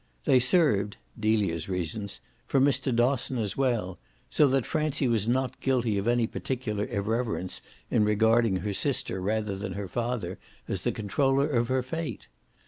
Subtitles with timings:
[0.25, 2.91] They served Delia's reasons for Mr.
[2.91, 3.99] Dosson as well,
[4.31, 9.55] so that Francie was not guilty of any particular irreverence in regarding her sister rather
[9.55, 12.27] than her father as the controller of her fate.